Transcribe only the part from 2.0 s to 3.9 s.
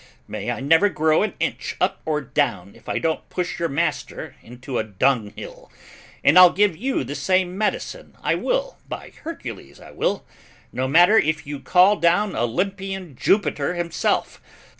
or down if I don't push your